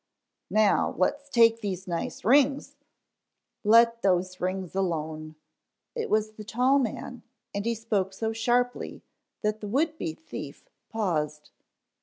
"Now, 0.49 0.95
let's 0.97 1.29
take 1.29 1.61
these 1.61 1.87
nice 1.87 2.25
rings" 2.25 2.75
"Let 3.73 4.01
those 4.01 4.41
rings 4.41 4.73
alone." 4.73 5.35
It 5.93 6.09
was 6.09 6.31
the 6.31 6.43
tall 6.43 6.79
man 6.79 7.21
and 7.53 7.65
he 7.67 7.75
spoke 7.75 8.11
so 8.11 8.33
sharply 8.33 9.03
that 9.43 9.61
the 9.61 9.67
would 9.67 9.99
be 9.99 10.15
thief 10.15 10.67
paused. 10.89 11.51